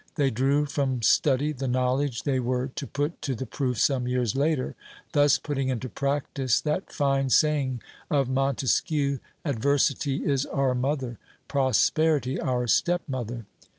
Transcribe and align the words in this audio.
They 0.15 0.31
drew 0.31 0.65
from 0.65 1.03
study 1.03 1.51
the 1.51 1.67
knowledge 1.67 2.23
they 2.23 2.39
were 2.39 2.69
to 2.73 2.87
put 2.87 3.21
to 3.21 3.35
the 3.35 3.45
proof 3.45 3.77
some 3.77 4.07
years 4.07 4.35
later, 4.35 4.73
thus 5.11 5.37
putting 5.37 5.67
into 5.69 5.89
practice 5.89 6.59
that 6.61 6.91
fine 6.91 7.29
saying 7.29 7.83
of 8.09 8.27
Montesquieu, 8.27 9.19
'Adversity 9.45 10.25
is 10.25 10.47
our 10.47 10.73
mother, 10.73 11.19
Prosperity 11.47 12.39
our 12.41 12.65
step 12.65 13.03
mother.'... 13.07 13.45